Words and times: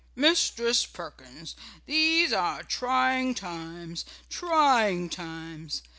"Mistress 0.15 0.83
Perkins, 0.83 1.55
these 1.85 2.33
are 2.33 2.63
trying 2.63 3.35
times, 3.35 4.03
trying 4.31 5.09
times. 5.09 5.83